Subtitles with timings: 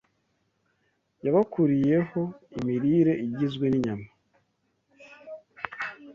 [1.25, 2.21] yabakuriyeho
[2.59, 4.07] imirire igizwe n’inyama